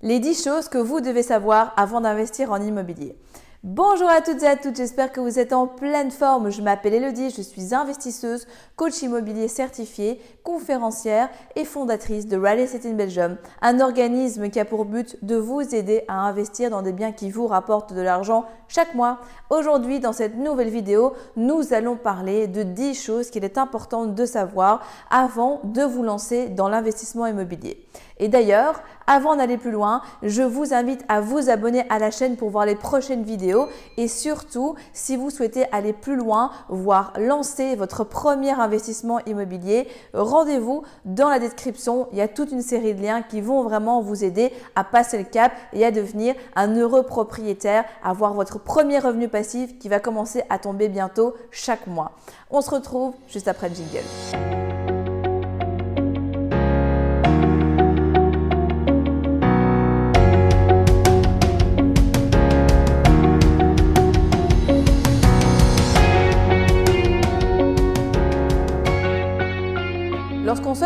Les 0.00 0.20
10 0.20 0.44
choses 0.44 0.68
que 0.68 0.78
vous 0.78 1.00
devez 1.00 1.24
savoir 1.24 1.72
avant 1.76 2.00
d'investir 2.00 2.52
en 2.52 2.60
immobilier. 2.62 3.16
Bonjour 3.64 4.08
à 4.08 4.20
toutes 4.20 4.44
et 4.44 4.46
à 4.46 4.54
toutes, 4.54 4.76
j'espère 4.76 5.10
que 5.10 5.18
vous 5.18 5.40
êtes 5.40 5.52
en 5.52 5.66
pleine 5.66 6.12
forme. 6.12 6.48
Je 6.48 6.62
m'appelle 6.62 6.94
Elodie, 6.94 7.30
je 7.30 7.42
suis 7.42 7.74
investisseuse, 7.74 8.46
coach 8.76 9.02
immobilier 9.02 9.48
certifié, 9.48 10.20
conférencière 10.44 11.28
et 11.56 11.64
fondatrice 11.64 12.28
de 12.28 12.36
Real 12.36 12.60
Estate 12.60 12.86
in 12.86 12.92
Belgium, 12.92 13.36
un 13.60 13.80
organisme 13.80 14.48
qui 14.48 14.60
a 14.60 14.64
pour 14.64 14.84
but 14.84 15.16
de 15.22 15.34
vous 15.34 15.74
aider 15.74 16.04
à 16.06 16.20
investir 16.20 16.70
dans 16.70 16.82
des 16.82 16.92
biens 16.92 17.10
qui 17.10 17.32
vous 17.32 17.48
rapportent 17.48 17.92
de 17.92 18.00
l'argent 18.00 18.44
chaque 18.68 18.94
mois. 18.94 19.18
Aujourd'hui, 19.50 19.98
dans 19.98 20.12
cette 20.12 20.36
nouvelle 20.36 20.70
vidéo, 20.70 21.14
nous 21.34 21.72
allons 21.72 21.96
parler 21.96 22.46
de 22.46 22.62
10 22.62 22.94
choses 22.94 23.28
qu'il 23.28 23.42
est 23.42 23.58
important 23.58 24.06
de 24.06 24.24
savoir 24.24 24.82
avant 25.10 25.62
de 25.64 25.82
vous 25.82 26.04
lancer 26.04 26.48
dans 26.48 26.68
l'investissement 26.68 27.26
immobilier. 27.26 27.84
Et 28.20 28.28
d'ailleurs, 28.28 28.82
avant 29.06 29.36
d'aller 29.36 29.56
plus 29.56 29.70
loin, 29.70 30.02
je 30.22 30.42
vous 30.42 30.74
invite 30.74 31.04
à 31.08 31.20
vous 31.20 31.50
abonner 31.50 31.84
à 31.88 31.98
la 31.98 32.10
chaîne 32.10 32.36
pour 32.36 32.50
voir 32.50 32.66
les 32.66 32.74
prochaines 32.74 33.22
vidéos 33.22 33.47
et 33.96 34.08
surtout, 34.08 34.74
si 34.92 35.16
vous 35.16 35.30
souhaitez 35.30 35.66
aller 35.72 35.92
plus 35.92 36.16
loin, 36.16 36.50
voire 36.68 37.12
lancer 37.18 37.76
votre 37.76 38.04
premier 38.04 38.50
investissement 38.50 39.20
immobilier, 39.26 39.88
rendez-vous 40.14 40.82
dans 41.04 41.28
la 41.28 41.38
description. 41.38 42.08
Il 42.12 42.18
y 42.18 42.20
a 42.20 42.28
toute 42.28 42.52
une 42.52 42.62
série 42.62 42.94
de 42.94 43.02
liens 43.02 43.22
qui 43.22 43.40
vont 43.40 43.62
vraiment 43.62 44.00
vous 44.00 44.24
aider 44.24 44.52
à 44.76 44.84
passer 44.84 45.18
le 45.18 45.24
cap 45.24 45.52
et 45.72 45.84
à 45.84 45.90
devenir 45.90 46.34
un 46.56 46.74
heureux 46.76 47.04
propriétaire, 47.04 47.84
à 48.02 48.10
avoir 48.10 48.34
votre 48.34 48.58
premier 48.58 48.98
revenu 48.98 49.28
passif 49.28 49.78
qui 49.78 49.88
va 49.88 50.00
commencer 50.00 50.42
à 50.50 50.58
tomber 50.58 50.88
bientôt 50.88 51.34
chaque 51.50 51.86
mois. 51.86 52.12
On 52.50 52.60
se 52.60 52.70
retrouve 52.70 53.14
juste 53.28 53.48
après 53.48 53.68
le 53.68 53.74
jingle. 53.74 54.67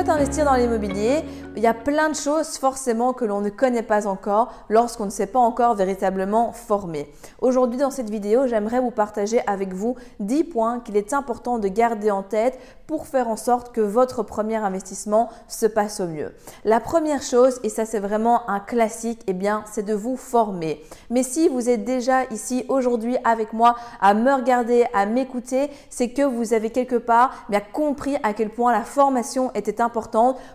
Investir 0.08 0.44
dans 0.44 0.54
l'immobilier, 0.54 1.22
il 1.54 1.62
y 1.62 1.66
a 1.66 1.74
plein 1.74 2.08
de 2.08 2.14
choses 2.14 2.56
forcément 2.56 3.12
que 3.12 3.24
l'on 3.24 3.40
ne 3.40 3.50
connaît 3.50 3.82
pas 3.82 4.06
encore 4.06 4.52
lorsqu'on 4.68 5.04
ne 5.04 5.10
s'est 5.10 5.26
pas 5.26 5.38
encore 5.38 5.74
véritablement 5.74 6.52
formé. 6.52 7.12
Aujourd'hui 7.40 7.78
dans 7.78 7.90
cette 7.90 8.10
vidéo, 8.10 8.46
j'aimerais 8.46 8.80
vous 8.80 8.90
partager 8.90 9.42
avec 9.46 9.72
vous 9.74 9.96
10 10.20 10.44
points 10.44 10.80
qu'il 10.80 10.96
est 10.96 11.12
important 11.12 11.58
de 11.58 11.68
garder 11.68 12.10
en 12.10 12.22
tête 12.22 12.58
pour 12.86 13.06
faire 13.06 13.28
en 13.28 13.36
sorte 13.36 13.72
que 13.72 13.80
votre 13.80 14.22
premier 14.22 14.56
investissement 14.56 15.28
se 15.46 15.66
passe 15.66 16.00
au 16.00 16.06
mieux. 16.06 16.32
La 16.64 16.80
première 16.80 17.22
chose, 17.22 17.60
et 17.62 17.68
ça 17.68 17.84
c'est 17.84 18.00
vraiment 18.00 18.48
un 18.50 18.60
classique, 18.60 19.20
eh 19.26 19.32
bien 19.34 19.64
c'est 19.70 19.84
de 19.84 19.94
vous 19.94 20.16
former. 20.16 20.82
Mais 21.10 21.22
si 21.22 21.48
vous 21.48 21.68
êtes 21.68 21.84
déjà 21.84 22.24
ici 22.30 22.64
aujourd'hui 22.68 23.16
avec 23.24 23.52
moi 23.52 23.76
à 24.00 24.14
me 24.14 24.32
regarder, 24.32 24.86
à 24.94 25.06
m'écouter, 25.06 25.70
c'est 25.90 26.08
que 26.08 26.22
vous 26.22 26.54
avez 26.54 26.70
quelque 26.70 26.96
part 26.96 27.46
bien 27.48 27.60
compris 27.60 28.16
à 28.22 28.32
quel 28.32 28.50
point 28.50 28.72
la 28.72 28.82
formation 28.82 29.52
était 29.54 29.80
importante 29.80 29.91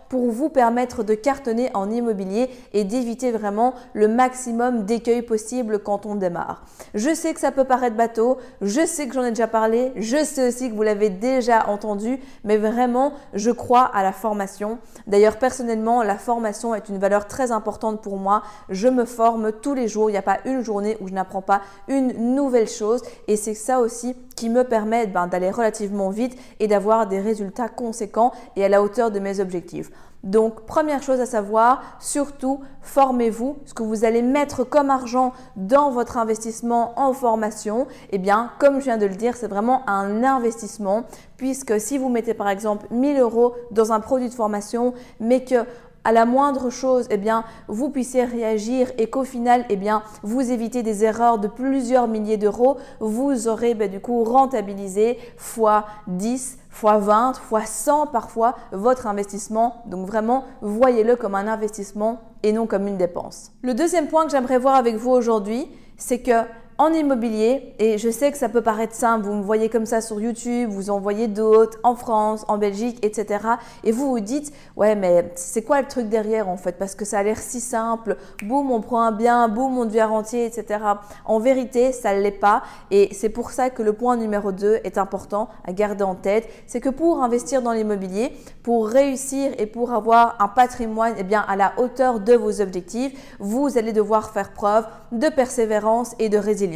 pour 0.08 0.30
vous 0.30 0.48
permettre 0.48 1.02
de 1.02 1.14
cartonner 1.14 1.70
en 1.74 1.90
immobilier 1.90 2.50
et 2.72 2.84
d'éviter 2.84 3.30
vraiment 3.30 3.74
le 3.92 4.08
maximum 4.08 4.84
d'écueils 4.84 5.22
possible 5.22 5.78
quand 5.78 6.06
on 6.06 6.14
démarre. 6.14 6.64
Je 6.94 7.14
sais 7.14 7.34
que 7.34 7.40
ça 7.40 7.52
peut 7.52 7.64
paraître 7.64 7.96
bateau, 7.96 8.38
je 8.60 8.84
sais 8.86 9.08
que 9.08 9.14
j'en 9.14 9.24
ai 9.24 9.30
déjà 9.30 9.46
parlé, 9.46 9.92
je 9.96 10.24
sais 10.24 10.48
aussi 10.48 10.70
que 10.70 10.74
vous 10.74 10.82
l'avez 10.82 11.10
déjà 11.10 11.68
entendu, 11.68 12.20
mais 12.44 12.56
vraiment, 12.56 13.12
je 13.34 13.50
crois 13.50 13.84
à 13.84 14.02
la 14.02 14.12
formation. 14.12 14.78
D'ailleurs, 15.06 15.38
personnellement, 15.38 16.02
la 16.02 16.16
formation 16.16 16.74
est 16.74 16.88
une 16.88 16.98
valeur 16.98 17.26
très 17.26 17.52
importante 17.52 18.02
pour 18.02 18.16
moi. 18.16 18.42
Je 18.68 18.88
me 18.88 19.04
forme 19.04 19.52
tous 19.52 19.74
les 19.74 19.88
jours, 19.88 20.10
il 20.10 20.12
n'y 20.12 20.18
a 20.18 20.22
pas 20.22 20.38
une 20.44 20.62
journée 20.62 20.96
où 21.00 21.08
je 21.08 21.14
n'apprends 21.14 21.42
pas 21.42 21.62
une 21.88 22.34
nouvelle 22.34 22.68
chose 22.68 23.02
et 23.26 23.36
c'est 23.36 23.54
ça 23.54 23.80
aussi 23.80 24.14
qui 24.38 24.50
me 24.50 24.62
permet 24.62 25.08
ben, 25.08 25.26
d'aller 25.26 25.50
relativement 25.50 26.10
vite 26.10 26.38
et 26.60 26.68
d'avoir 26.68 27.08
des 27.08 27.18
résultats 27.18 27.68
conséquents 27.68 28.30
et 28.54 28.64
à 28.64 28.68
la 28.68 28.84
hauteur 28.84 29.10
de 29.10 29.18
mes 29.18 29.40
objectifs. 29.40 29.90
Donc, 30.22 30.64
première 30.64 31.02
chose 31.02 31.20
à 31.20 31.26
savoir, 31.26 31.82
surtout, 31.98 32.60
formez-vous. 32.80 33.56
Ce 33.66 33.74
que 33.74 33.82
vous 33.82 34.04
allez 34.04 34.22
mettre 34.22 34.62
comme 34.62 34.90
argent 34.90 35.32
dans 35.56 35.90
votre 35.90 36.18
investissement 36.18 36.92
en 37.00 37.12
formation, 37.12 37.88
eh 38.10 38.18
bien, 38.18 38.52
comme 38.60 38.78
je 38.78 38.84
viens 38.84 38.96
de 38.96 39.06
le 39.06 39.16
dire, 39.16 39.36
c'est 39.36 39.48
vraiment 39.48 39.82
un 39.88 40.22
investissement 40.22 41.04
puisque 41.36 41.80
si 41.80 41.98
vous 41.98 42.08
mettez 42.08 42.34
par 42.34 42.48
exemple 42.48 42.86
1000 42.90 43.18
euros 43.18 43.54
dans 43.70 43.92
un 43.92 44.00
produit 44.00 44.28
de 44.28 44.34
formation, 44.34 44.92
mais 45.18 45.44
que 45.44 45.64
à 46.04 46.12
la 46.12 46.24
moindre 46.24 46.70
chose, 46.70 47.06
eh 47.10 47.16
bien, 47.16 47.44
vous 47.66 47.90
puissiez 47.90 48.24
réagir 48.24 48.90
et 48.98 49.08
qu'au 49.08 49.24
final, 49.24 49.64
eh 49.68 49.76
bien, 49.76 50.02
vous 50.22 50.50
évitez 50.50 50.82
des 50.82 51.04
erreurs 51.04 51.38
de 51.38 51.48
plusieurs 51.48 52.08
milliers 52.08 52.36
d'euros, 52.36 52.78
vous 53.00 53.48
aurez 53.48 53.74
ben, 53.74 53.90
du 53.90 54.00
coup 54.00 54.24
rentabilisé 54.24 55.18
fois 55.36 55.86
10, 56.06 56.58
fois 56.70 56.98
20, 56.98 57.36
fois 57.36 57.64
100 57.64 58.06
parfois 58.08 58.54
votre 58.72 59.06
investissement. 59.06 59.82
Donc 59.86 60.06
vraiment, 60.06 60.44
voyez-le 60.62 61.16
comme 61.16 61.34
un 61.34 61.48
investissement 61.48 62.20
et 62.42 62.52
non 62.52 62.66
comme 62.66 62.86
une 62.86 62.96
dépense. 62.96 63.52
Le 63.62 63.74
deuxième 63.74 64.06
point 64.06 64.24
que 64.24 64.30
j'aimerais 64.30 64.58
voir 64.58 64.76
avec 64.76 64.96
vous 64.96 65.10
aujourd'hui, 65.10 65.68
c'est 65.96 66.20
que 66.20 66.44
en 66.78 66.92
immobilier, 66.92 67.74
et 67.80 67.98
je 67.98 68.08
sais 68.08 68.30
que 68.30 68.38
ça 68.38 68.48
peut 68.48 68.62
paraître 68.62 68.94
simple, 68.94 69.26
vous 69.26 69.34
me 69.34 69.42
voyez 69.42 69.68
comme 69.68 69.84
ça 69.84 70.00
sur 70.00 70.20
YouTube, 70.20 70.70
vous 70.70 70.90
en 70.90 71.00
voyez 71.00 71.26
d'autres 71.26 71.76
en 71.82 71.96
France, 71.96 72.44
en 72.46 72.56
Belgique, 72.56 73.04
etc. 73.04 73.40
Et 73.82 73.90
vous 73.90 74.08
vous 74.10 74.20
dites, 74.20 74.52
ouais, 74.76 74.94
mais 74.94 75.32
c'est 75.34 75.62
quoi 75.62 75.80
le 75.80 75.88
truc 75.88 76.08
derrière 76.08 76.48
en 76.48 76.56
fait? 76.56 76.78
Parce 76.78 76.94
que 76.94 77.04
ça 77.04 77.18
a 77.18 77.22
l'air 77.24 77.38
si 77.38 77.60
simple, 77.60 78.16
boum, 78.44 78.70
on 78.70 78.80
prend 78.80 79.02
un 79.02 79.10
bien, 79.10 79.48
boum, 79.48 79.76
on 79.76 79.86
devient 79.86 80.04
rentier, 80.04 80.46
etc. 80.46 80.78
En 81.24 81.40
vérité, 81.40 81.90
ça 81.90 82.14
ne 82.14 82.20
l'est 82.20 82.30
pas. 82.30 82.62
Et 82.92 83.08
c'est 83.12 83.28
pour 83.28 83.50
ça 83.50 83.70
que 83.70 83.82
le 83.82 83.92
point 83.92 84.16
numéro 84.16 84.52
2 84.52 84.78
est 84.84 84.98
important 84.98 85.48
à 85.66 85.72
garder 85.72 86.04
en 86.04 86.14
tête. 86.14 86.48
C'est 86.68 86.80
que 86.80 86.90
pour 86.90 87.24
investir 87.24 87.60
dans 87.60 87.72
l'immobilier, 87.72 88.30
pour 88.62 88.86
réussir 88.86 89.50
et 89.58 89.66
pour 89.66 89.92
avoir 89.92 90.36
un 90.38 90.48
patrimoine 90.48 91.14
eh 91.18 91.24
bien, 91.24 91.44
à 91.48 91.56
la 91.56 91.72
hauteur 91.78 92.20
de 92.20 92.34
vos 92.34 92.60
objectifs, 92.60 93.36
vous 93.40 93.76
allez 93.78 93.92
devoir 93.92 94.30
faire 94.30 94.52
preuve 94.52 94.86
de 95.10 95.28
persévérance 95.28 96.14
et 96.20 96.28
de 96.28 96.38
résilience. 96.38 96.67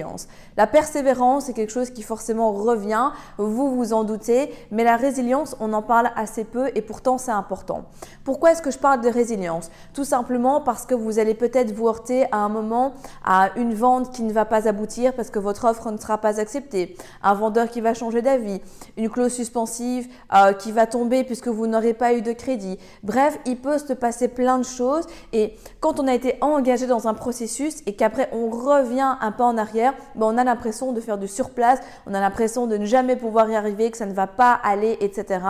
La 0.56 0.66
persévérance, 0.66 1.44
c'est 1.47 1.53
quelque 1.53 1.72
chose 1.72 1.91
qui 1.91 2.03
forcément 2.03 2.53
revient, 2.53 3.10
vous 3.38 3.75
vous 3.75 3.92
en 3.92 4.04
doutez, 4.04 4.53
mais 4.70 4.84
la 4.84 4.97
résilience, 4.97 5.56
on 5.60 5.72
en 5.72 5.82
parle 5.82 6.10
assez 6.16 6.44
peu 6.44 6.70
et 6.75 6.82
pourtant 6.82 7.19
c'est 7.19 7.30
important. 7.30 7.84
Pourquoi 8.25 8.52
est-ce 8.52 8.62
que 8.62 8.70
je 8.70 8.78
parle 8.78 9.00
de 9.00 9.08
résilience? 9.08 9.70
Tout 9.94 10.04
simplement 10.04 10.60
parce 10.60 10.86
que 10.86 10.94
vous 10.94 11.19
allez 11.19 11.34
peut-être 11.34 11.72
vous 11.72 11.88
heurter 11.88 12.26
à 12.32 12.38
un 12.38 12.48
moment 12.48 12.94
à 13.25 13.50
une 13.56 13.75
vente 13.75 14.12
qui 14.12 14.22
ne 14.22 14.32
va 14.32 14.44
pas 14.44 14.69
aboutir 14.69 15.14
parce 15.14 15.31
que 15.31 15.38
votre 15.38 15.64
offre 15.64 15.91
ne 15.91 15.98
sera 15.98 16.19
pas 16.19 16.41
acceptée, 16.41 16.97
un 17.22 17.34
vendeur 17.34 17.69
qui 17.69 17.81
va 17.81 17.94
changer 17.94 18.22
d'avis, 18.22 18.60
une 18.97 19.10
clause 19.10 19.32
suspensive 19.32 20.08
euh, 20.34 20.52
qui 20.52 20.72
va 20.72 20.86
tomber 20.86 21.25
puisque 21.25 21.48
vous 21.48 21.66
n'aurez 21.66 21.94
pas 21.94 22.14
eu 22.14 22.22
de 22.22 22.32
crédit. 22.32 22.78
Bref, 23.02 23.38
il 23.47 23.56
peut 23.56 23.78
se 23.78 23.92
passer 23.92 24.28
plein 24.28 24.58
de 24.58 24.64
choses 24.64 25.06
et 25.32 25.56
quand 25.81 25.98
on 25.98 26.06
a 26.06 26.14
été 26.14 26.36
engagé 26.41 26.86
dans 26.86 27.08
un 27.08 27.14
processus 27.14 27.82
et 27.86 27.94
qu'après 27.97 28.28
on 28.32 28.50
revient 28.50 29.16
un 29.20 29.32
peu 29.32 29.42
en 29.42 29.58
arrière, 29.58 29.72
ben, 30.15 30.26
on 30.26 30.38
a 30.38 30.44
l'impression 30.44 30.93
de 30.93 31.00
faire 31.00 31.19
du 31.19 31.28
surplace, 31.28 31.81
on 32.06 32.15
a 32.15 32.20
l'impression 32.20 32.66
de 32.66 32.76
ne 32.76 32.84
jamais 32.84 33.16
pouvoir 33.16 33.48
y 33.50 33.56
arriver, 33.56 33.91
que 33.91 33.97
ça 33.97 34.06
ne 34.06 34.12
va 34.12 34.26
pas 34.26 34.53
aller, 34.53 34.97
etc. 35.00 35.41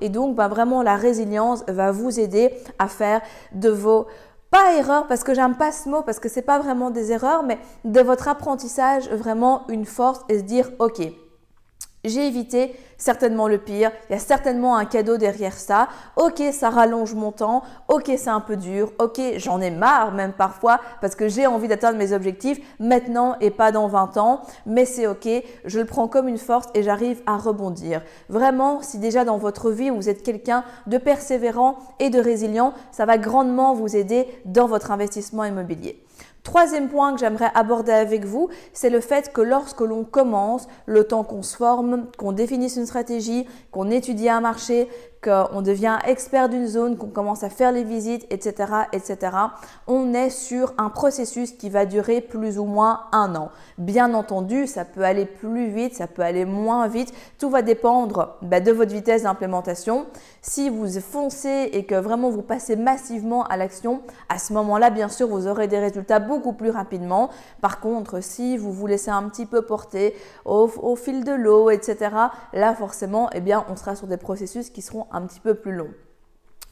Et 0.00 0.08
donc, 0.08 0.34
ben, 0.34 0.48
vraiment, 0.48 0.82
la 0.82 0.96
résilience 0.96 1.64
va 1.68 1.92
vous 1.92 2.18
aider 2.18 2.50
à 2.78 2.88
faire 2.88 3.20
de 3.52 3.68
vos 3.68 4.06
pas 4.50 4.74
erreurs 4.76 5.06
parce 5.06 5.24
que 5.24 5.32
j'aime 5.32 5.56
pas 5.56 5.72
ce 5.72 5.88
mot 5.88 6.02
parce 6.02 6.18
que 6.18 6.28
c'est 6.28 6.42
pas 6.42 6.58
vraiment 6.58 6.90
des 6.90 7.10
erreurs 7.10 7.42
mais 7.42 7.58
de 7.86 8.00
votre 8.02 8.28
apprentissage 8.28 9.08
vraiment 9.08 9.62
une 9.68 9.86
force 9.86 10.20
et 10.28 10.38
se 10.38 10.44
dire 10.44 10.70
OK 10.78 11.00
j'ai 12.04 12.26
évité 12.26 12.74
certainement 12.98 13.48
le 13.48 13.58
pire, 13.58 13.90
il 14.08 14.12
y 14.12 14.16
a 14.16 14.20
certainement 14.20 14.76
un 14.76 14.84
cadeau 14.84 15.16
derrière 15.16 15.54
ça. 15.54 15.88
Ok, 16.16 16.42
ça 16.52 16.70
rallonge 16.70 17.14
mon 17.14 17.32
temps, 17.32 17.62
ok, 17.88 18.12
c'est 18.16 18.30
un 18.30 18.40
peu 18.40 18.56
dur, 18.56 18.92
ok, 18.98 19.20
j'en 19.36 19.60
ai 19.60 19.70
marre 19.70 20.12
même 20.12 20.32
parfois 20.32 20.80
parce 21.00 21.14
que 21.14 21.28
j'ai 21.28 21.46
envie 21.46 21.68
d'atteindre 21.68 21.98
mes 21.98 22.12
objectifs 22.12 22.60
maintenant 22.78 23.36
et 23.40 23.50
pas 23.50 23.72
dans 23.72 23.88
20 23.88 24.16
ans, 24.18 24.42
mais 24.66 24.84
c'est 24.84 25.06
ok, 25.06 25.28
je 25.64 25.80
le 25.80 25.84
prends 25.84 26.08
comme 26.08 26.28
une 26.28 26.38
force 26.38 26.68
et 26.74 26.82
j'arrive 26.82 27.20
à 27.26 27.36
rebondir. 27.36 28.02
Vraiment, 28.28 28.82
si 28.82 28.98
déjà 28.98 29.24
dans 29.24 29.38
votre 29.38 29.70
vie 29.70 29.90
vous 29.90 30.08
êtes 30.08 30.22
quelqu'un 30.22 30.64
de 30.86 30.98
persévérant 30.98 31.78
et 31.98 32.10
de 32.10 32.20
résilient, 32.20 32.72
ça 32.92 33.04
va 33.04 33.18
grandement 33.18 33.74
vous 33.74 33.96
aider 33.96 34.28
dans 34.44 34.66
votre 34.66 34.90
investissement 34.90 35.44
immobilier. 35.44 36.02
Troisième 36.42 36.88
point 36.88 37.14
que 37.14 37.20
j'aimerais 37.20 37.50
aborder 37.54 37.92
avec 37.92 38.24
vous, 38.24 38.48
c'est 38.72 38.90
le 38.90 39.00
fait 39.00 39.32
que 39.32 39.40
lorsque 39.40 39.80
l'on 39.80 40.04
commence, 40.04 40.66
le 40.86 41.04
temps 41.04 41.22
qu'on 41.22 41.42
se 41.42 41.56
forme, 41.56 42.06
qu'on 42.18 42.32
définisse 42.32 42.76
une 42.76 42.86
stratégie, 42.86 43.46
qu'on 43.70 43.90
étudie 43.90 44.28
un 44.28 44.40
marché, 44.40 44.88
qu'on 45.22 45.62
devient 45.62 45.98
expert 46.04 46.48
d'une 46.48 46.66
zone, 46.66 46.96
qu'on 46.96 47.08
commence 47.08 47.44
à 47.44 47.48
faire 47.48 47.70
les 47.70 47.84
visites, 47.84 48.26
etc., 48.30 48.72
etc., 48.92 49.36
on 49.86 50.14
est 50.14 50.30
sur 50.30 50.74
un 50.78 50.88
processus 50.88 51.52
qui 51.52 51.70
va 51.70 51.86
durer 51.86 52.20
plus 52.20 52.58
ou 52.58 52.64
moins 52.64 53.02
un 53.12 53.34
an. 53.36 53.50
Bien 53.78 54.14
entendu, 54.14 54.66
ça 54.66 54.84
peut 54.84 55.04
aller 55.04 55.26
plus 55.26 55.68
vite, 55.68 55.94
ça 55.94 56.08
peut 56.08 56.22
aller 56.22 56.44
moins 56.44 56.88
vite. 56.88 57.12
Tout 57.38 57.50
va 57.50 57.62
dépendre 57.62 58.36
bah, 58.42 58.58
de 58.58 58.72
votre 58.72 58.92
vitesse 58.92 59.22
d'implémentation. 59.22 60.06
Si 60.40 60.68
vous 60.68 60.88
foncez 61.00 61.70
et 61.72 61.84
que 61.84 61.94
vraiment 61.94 62.30
vous 62.30 62.42
passez 62.42 62.74
massivement 62.74 63.44
à 63.44 63.56
l'action, 63.56 64.02
à 64.28 64.38
ce 64.38 64.52
moment-là, 64.54 64.90
bien 64.90 65.08
sûr, 65.08 65.28
vous 65.28 65.46
aurez 65.46 65.68
des 65.68 65.78
résultats 65.78 66.18
beaucoup 66.18 66.52
plus 66.52 66.70
rapidement. 66.70 67.30
Par 67.60 67.78
contre, 67.78 68.22
si 68.22 68.56
vous 68.56 68.72
vous 68.72 68.88
laissez 68.88 69.10
un 69.10 69.22
petit 69.28 69.46
peu 69.46 69.62
porter 69.62 70.16
au, 70.44 70.68
au 70.82 70.96
fil 70.96 71.22
de 71.22 71.32
l'eau, 71.32 71.70
etc., 71.70 72.10
là, 72.52 72.74
forcément, 72.74 73.30
eh 73.32 73.40
bien, 73.40 73.64
on 73.68 73.76
sera 73.76 73.94
sur 73.94 74.08
des 74.08 74.16
processus 74.16 74.70
qui 74.70 74.82
seront 74.82 75.06
un 75.12 75.22
petit 75.22 75.40
peu 75.40 75.54
plus 75.54 75.72
longs. 75.72 75.92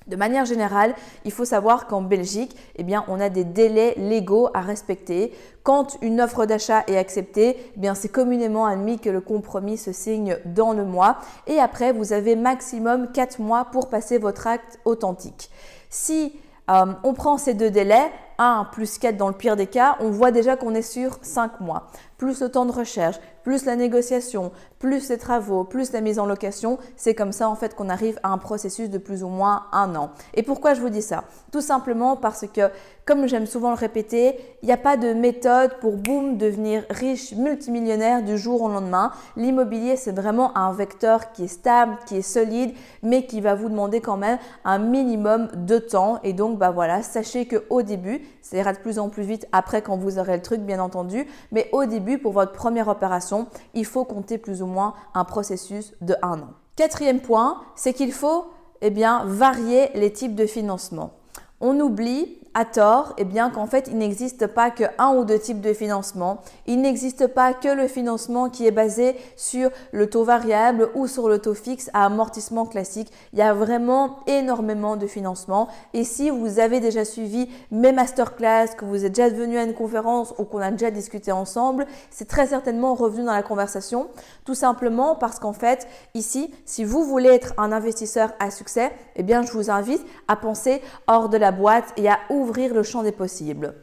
De 0.07 0.17
manière 0.17 0.45
générale, 0.45 0.95
il 1.25 1.31
faut 1.31 1.45
savoir 1.45 1.87
qu'en 1.87 2.01
Belgique, 2.03 2.57
eh 2.77 2.85
on 3.07 3.21
a 3.21 3.29
des 3.29 3.45
délais 3.45 3.95
légaux 3.97 4.49
à 4.55 4.61
respecter. 4.61 5.33
Quand 5.63 5.99
une 6.01 6.21
offre 6.21 6.47
d'achat 6.47 6.83
est 6.89 6.97
acceptée, 6.97 7.57
eh 7.81 7.89
c'est 7.95 8.09
communément 8.09 8.67
admis 8.67 8.99
que 8.99 9.11
le 9.11 9.21
compromis 9.21 9.77
se 9.77 9.93
signe 9.93 10.39
dans 10.47 10.73
le 10.73 10.85
mois. 10.85 11.19
Et 11.47 11.59
après, 11.59 11.93
vous 11.93 12.13
avez 12.13 12.35
maximum 12.35 13.13
4 13.13 13.41
mois 13.41 13.67
pour 13.67 13.89
passer 13.89 14.19
votre 14.19 14.47
acte 14.47 14.81
authentique. 14.85 15.51
Si 15.91 16.33
euh, 16.71 16.87
on 17.05 17.13
prend 17.13 17.37
ces 17.37 17.55
deux 17.55 17.71
délais, 17.71 18.11
1 18.41 18.69
plus 18.73 18.99
4 18.99 19.19
dans 19.19 19.29
le 19.29 19.35
pire 19.35 19.55
des 19.55 19.67
cas, 19.67 19.97
on 20.01 20.11
voit 20.11 20.31
déjà 20.31 20.57
qu'on 20.57 20.75
est 20.75 20.83
sur 20.83 21.19
5 21.21 21.61
mois. 21.61 21.89
Plus 22.17 22.41
le 22.41 22.49
temps 22.49 22.65
de 22.65 22.73
recherche, 22.73 23.17
plus 23.45 23.67
la 23.67 23.77
négociation, 23.77 24.51
plus 24.79 25.11
les 25.11 25.19
travaux, 25.19 25.65
plus 25.65 25.93
la 25.93 26.01
mise 26.01 26.19
en 26.19 26.25
location, 26.25 26.79
c'est 26.97 27.15
comme 27.15 27.33
ça 27.33 27.49
en 27.51 27.55
fait 27.55 27.75
qu'on 27.75 27.91
arrive 27.91 28.19
à 28.23 28.31
un 28.31 28.39
processus 28.39 28.89
de 28.89 28.99
plus 28.99 29.23
ou 29.23 29.29
moins 29.29 29.67
un 29.73 29.95
an. 29.95 30.11
Et 30.35 30.43
pourquoi 30.43 30.73
je 30.73 30.81
vous 30.81 30.89
dis 30.89 31.03
ça? 31.03 31.25
Tout 31.53 31.61
simplement 31.61 32.17
parce 32.17 32.47
que, 32.53 32.71
comme 33.11 33.27
j'aime 33.27 33.47
souvent 33.47 33.71
le 33.71 33.77
répéter, 33.77 34.39
il 34.63 34.67
n'y 34.67 34.73
a 34.73 34.77
pas 34.77 34.97
de 34.97 35.13
méthode 35.13 35.81
pour 35.81 35.97
boum 35.97 36.39
devenir 36.39 36.85
riche, 36.91 37.33
multimillionnaire 37.33 38.23
du 38.23 38.39
jour 38.39 38.63
au 38.63 38.69
lendemain. 38.69 39.11
L'immobilier, 39.37 39.97
c'est 39.97 40.13
vraiment 40.13 40.57
un 40.57 40.73
vecteur 40.73 41.33
qui 41.33 41.43
est 41.43 41.49
stable, 41.49 41.99
qui 42.07 42.19
est 42.19 42.23
solide, 42.23 42.73
mais 43.03 43.27
qui 43.27 43.41
va 43.41 43.57
vous 43.57 43.69
demander 43.69 44.01
quand 44.01 44.17
même 44.17 44.39
un 44.65 44.79
minimum 44.79 45.49
de 45.57 45.79
temps. 45.79 46.21
Et 46.23 46.33
donc, 46.33 46.57
bah 46.57 46.71
voilà, 46.71 47.03
sachez 47.03 47.47
que 47.47 47.65
au 47.69 47.83
début, 47.83 48.23
ça 48.43 48.59
ira 48.59 48.73
de 48.73 48.79
plus 48.79 49.01
en 49.01 49.09
plus 49.09 49.25
vite 49.25 49.49
après 49.51 49.83
quand 49.83 49.97
vous 49.97 50.21
aurez 50.21 50.37
le 50.37 50.43
truc, 50.43 50.61
bien 50.61 50.79
entendu. 50.79 51.27
Mais 51.51 51.69
au 51.73 51.87
début, 51.87 52.19
pour 52.19 52.31
votre 52.31 52.53
première 52.53 52.87
opération, 52.87 53.49
il 53.75 53.87
faut 53.87 54.05
compter 54.05 54.39
plus 54.39 54.63
ou 54.63 54.67
moins 54.67 54.95
un 55.15 55.25
processus 55.25 55.95
de 56.01 56.15
un 56.23 56.39
an. 56.39 56.51
Quatrième 56.77 57.19
point, 57.19 57.61
c'est 57.75 57.93
qu'il 57.93 58.13
faut 58.13 58.45
eh 58.83 58.91
bien, 58.91 59.25
varier 59.27 59.89
les 59.95 60.13
types 60.13 60.37
de 60.37 60.47
financement. 60.47 61.15
On 61.61 61.79
oublie 61.81 62.40
à 62.55 62.65
tort 62.65 63.15
eh 63.17 63.25
bien 63.25 63.49
qu'en 63.51 63.67
fait 63.67 63.89
il 63.89 63.99
n'existe 63.99 64.47
pas 64.49 64.71
que 64.71 64.85
un 64.99 65.15
ou 65.15 65.25
deux 65.25 65.39
types 65.39 65.61
de 65.61 65.73
financement. 65.73 66.43
Il 66.67 66.81
n'existe 66.81 67.29
pas 67.29 67.55
que 67.55 67.69
le 67.69 67.87
financement 67.87 68.51
qui 68.51 68.67
est 68.67 68.73
basé 68.73 69.17
sur 69.37 69.71
le 69.93 70.11
taux 70.11 70.25
variable 70.25 70.89
ou 70.95 71.07
sur 71.07 71.29
le 71.29 71.39
taux 71.39 71.55
fixe 71.55 71.91
à 71.95 72.07
amortissement 72.07 72.67
classique. 72.67 73.13
Il 73.33 73.39
y 73.39 73.43
a 73.43 73.55
vraiment 73.55 74.19
énormément 74.27 74.97
de 74.97 75.07
financement. 75.07 75.69
Et 75.95 76.03
si 76.05 76.31
vous 76.31 76.59
avez 76.59 76.81
déjà 76.81 77.05
suivi 77.05 77.49
mes 77.71 77.93
masterclass, 77.93 78.75
que 78.77 78.85
vous 78.85 79.05
êtes 79.05 79.13
déjà 79.13 79.29
venu 79.29 79.57
à 79.57 79.63
une 79.63 79.75
conférence 79.75 80.35
ou 80.39 80.45
qu'on 80.45 80.59
a 80.59 80.71
déjà 80.71 80.91
discuté 80.91 81.31
ensemble, 81.33 81.87
c'est 82.11 82.29
très 82.29 82.49
certainement 82.49 82.95
revenu 82.95 83.25
dans 83.25 83.33
la 83.33 83.43
conversation. 83.43 84.09
Tout 84.45 84.55
simplement 84.55 85.15
parce 85.15 85.39
qu'en 85.39 85.53
fait 85.53 85.87
ici, 86.15 86.53
si 86.65 86.85
vous 86.85 87.05
voulez 87.05 87.31
être 87.31 87.55
un 87.59 87.71
investisseur 87.71 88.33
à 88.41 88.51
succès, 88.51 88.91
eh 89.15 89.23
bien 89.23 89.43
je 89.43 89.53
vous 89.53 89.71
invite 89.71 90.05
à 90.27 90.35
penser 90.35 90.83
hors 91.07 91.29
de 91.29 91.37
la 91.37 91.53
boîte 91.53 91.93
et 91.97 92.09
à 92.09 92.19
ouvrir 92.29 92.40
le 92.47 92.83
champ 92.83 93.03
des 93.03 93.13
possibles. 93.13 93.75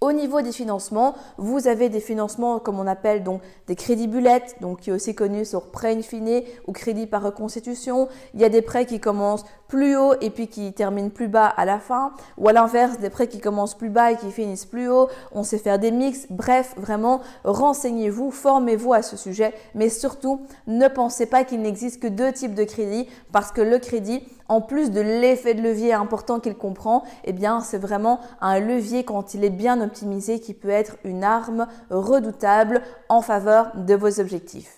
Au 0.00 0.12
niveau 0.12 0.42
des 0.42 0.52
financements, 0.52 1.16
vous 1.38 1.66
avez 1.66 1.88
des 1.88 1.98
financements 1.98 2.60
comme 2.60 2.78
on 2.78 2.86
appelle 2.86 3.24
donc 3.24 3.42
des 3.66 3.74
crédits 3.74 4.06
bullettes, 4.06 4.54
donc 4.60 4.78
qui 4.78 4.90
est 4.90 4.92
aussi 4.92 5.12
connu 5.12 5.44
sur 5.44 5.72
prêt 5.72 5.92
in 5.92 6.02
fine 6.02 6.42
ou 6.68 6.72
crédit 6.72 7.08
par 7.08 7.20
reconstitution. 7.20 8.08
Il 8.32 8.40
y 8.40 8.44
a 8.44 8.48
des 8.48 8.62
prêts 8.62 8.86
qui 8.86 9.00
commencent 9.00 9.44
plus 9.66 9.96
haut 9.96 10.14
et 10.20 10.30
puis 10.30 10.46
qui 10.46 10.72
terminent 10.72 11.08
plus 11.08 11.26
bas 11.26 11.46
à 11.46 11.64
la 11.64 11.80
fin, 11.80 12.12
ou 12.36 12.48
à 12.48 12.52
l'inverse 12.52 13.00
des 13.00 13.10
prêts 13.10 13.26
qui 13.26 13.40
commencent 13.40 13.74
plus 13.74 13.90
bas 13.90 14.12
et 14.12 14.16
qui 14.16 14.30
finissent 14.30 14.66
plus 14.66 14.88
haut. 14.88 15.08
On 15.32 15.42
sait 15.42 15.58
faire 15.58 15.80
des 15.80 15.90
mix. 15.90 16.28
Bref, 16.30 16.74
vraiment, 16.76 17.20
renseignez-vous, 17.42 18.30
formez-vous 18.30 18.92
à 18.92 19.02
ce 19.02 19.16
sujet, 19.16 19.52
mais 19.74 19.88
surtout 19.88 20.42
ne 20.68 20.86
pensez 20.86 21.26
pas 21.26 21.42
qu'il 21.42 21.60
n'existe 21.60 22.00
que 22.00 22.06
deux 22.06 22.32
types 22.32 22.54
de 22.54 22.62
crédits 22.62 23.08
parce 23.32 23.50
que 23.50 23.62
le 23.62 23.80
crédit 23.80 24.22
en 24.48 24.60
plus 24.60 24.90
de 24.90 25.00
l'effet 25.00 25.54
de 25.54 25.62
levier 25.62 25.92
important 25.92 26.40
qu'il 26.40 26.56
comprend, 26.56 27.04
eh 27.24 27.32
bien, 27.32 27.60
c'est 27.60 27.78
vraiment 27.78 28.20
un 28.40 28.60
levier 28.60 29.04
quand 29.04 29.34
il 29.34 29.44
est 29.44 29.50
bien 29.50 29.80
optimisé 29.80 30.40
qui 30.40 30.54
peut 30.54 30.68
être 30.68 30.96
une 31.04 31.24
arme 31.24 31.66
redoutable 31.90 32.82
en 33.08 33.20
faveur 33.20 33.72
de 33.76 33.94
vos 33.94 34.20
objectifs. 34.20 34.77